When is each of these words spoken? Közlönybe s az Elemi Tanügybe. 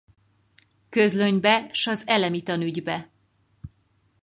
Közlönybe 0.89 1.69
s 1.73 1.87
az 1.87 2.07
Elemi 2.07 2.41
Tanügybe. 2.41 3.09